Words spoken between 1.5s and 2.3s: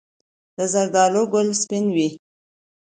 سپین وي؟